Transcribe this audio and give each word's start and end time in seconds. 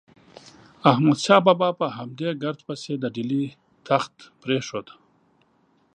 احمد 0.91 1.17
شاه 1.25 1.41
بابا 1.45 1.69
په 1.79 1.85
همدې 1.97 2.29
ګرد 2.41 2.59
پسې 2.67 2.93
د 2.97 3.05
ډیلي 3.15 3.45
تخت 3.87 4.13
پرېښود. 4.41 4.87